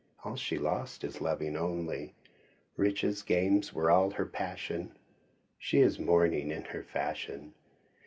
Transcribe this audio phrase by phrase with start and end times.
[0.23, 2.15] All she lost in loving only
[2.75, 4.93] Riches, games were all her passion.
[5.59, 7.53] She is mourning in her fashion.